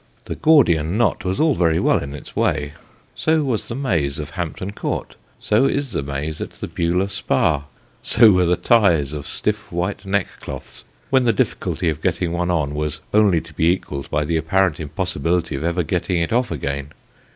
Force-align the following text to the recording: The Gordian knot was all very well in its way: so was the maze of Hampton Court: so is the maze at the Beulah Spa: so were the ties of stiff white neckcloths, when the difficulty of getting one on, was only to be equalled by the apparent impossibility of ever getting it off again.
The 0.25 0.33
Gordian 0.35 0.97
knot 0.97 1.23
was 1.23 1.39
all 1.39 1.53
very 1.53 1.79
well 1.79 1.99
in 1.99 2.15
its 2.15 2.35
way: 2.35 2.73
so 3.13 3.43
was 3.43 3.67
the 3.67 3.75
maze 3.75 4.17
of 4.17 4.31
Hampton 4.31 4.71
Court: 4.71 5.13
so 5.39 5.65
is 5.65 5.91
the 5.91 6.01
maze 6.01 6.41
at 6.41 6.53
the 6.53 6.65
Beulah 6.67 7.07
Spa: 7.07 7.65
so 8.01 8.31
were 8.31 8.45
the 8.47 8.55
ties 8.55 9.13
of 9.13 9.27
stiff 9.27 9.71
white 9.71 10.03
neckcloths, 10.03 10.85
when 11.11 11.25
the 11.25 11.31
difficulty 11.31 11.87
of 11.87 12.01
getting 12.01 12.31
one 12.31 12.49
on, 12.49 12.73
was 12.73 13.01
only 13.13 13.41
to 13.41 13.53
be 13.53 13.69
equalled 13.71 14.09
by 14.09 14.25
the 14.25 14.37
apparent 14.37 14.79
impossibility 14.79 15.55
of 15.55 15.63
ever 15.63 15.83
getting 15.83 16.19
it 16.19 16.33
off 16.33 16.49
again. 16.49 16.93